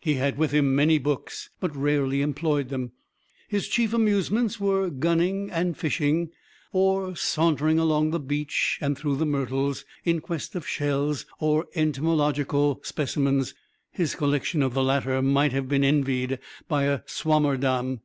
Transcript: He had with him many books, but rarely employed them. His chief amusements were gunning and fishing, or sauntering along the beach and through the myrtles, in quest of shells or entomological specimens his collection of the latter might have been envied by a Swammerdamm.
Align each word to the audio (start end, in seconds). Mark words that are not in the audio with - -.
He 0.00 0.14
had 0.14 0.38
with 0.38 0.52
him 0.52 0.72
many 0.76 0.98
books, 0.98 1.50
but 1.58 1.74
rarely 1.74 2.22
employed 2.22 2.68
them. 2.68 2.92
His 3.48 3.66
chief 3.66 3.92
amusements 3.92 4.60
were 4.60 4.88
gunning 4.88 5.50
and 5.50 5.76
fishing, 5.76 6.30
or 6.72 7.16
sauntering 7.16 7.80
along 7.80 8.12
the 8.12 8.20
beach 8.20 8.78
and 8.80 8.96
through 8.96 9.16
the 9.16 9.26
myrtles, 9.26 9.84
in 10.04 10.20
quest 10.20 10.54
of 10.54 10.64
shells 10.64 11.26
or 11.40 11.66
entomological 11.74 12.82
specimens 12.84 13.52
his 13.90 14.14
collection 14.14 14.62
of 14.62 14.74
the 14.74 14.84
latter 14.84 15.20
might 15.20 15.50
have 15.50 15.68
been 15.68 15.82
envied 15.82 16.38
by 16.68 16.84
a 16.84 17.00
Swammerdamm. 17.06 17.98